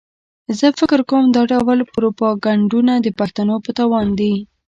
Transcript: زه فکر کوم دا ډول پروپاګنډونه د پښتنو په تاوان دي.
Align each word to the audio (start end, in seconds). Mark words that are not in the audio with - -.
زه 0.59 0.67
فکر 0.79 0.99
کوم 1.09 1.23
دا 1.35 1.41
ډول 1.51 1.79
پروپاګنډونه 1.93 2.93
د 2.99 3.07
پښتنو 3.19 3.55
په 3.65 3.71
تاوان 3.77 4.07
دي. 4.19 4.33